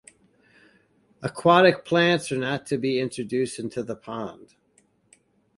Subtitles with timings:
[1.21, 4.55] Aquatic plants are not to be introduced into the pond.